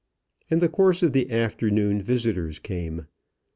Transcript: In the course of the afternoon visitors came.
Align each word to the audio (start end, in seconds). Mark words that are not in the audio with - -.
In 0.49 0.57
the 0.57 0.67
course 0.67 1.03
of 1.03 1.13
the 1.13 1.29
afternoon 1.31 2.01
visitors 2.01 2.57
came. 2.57 3.05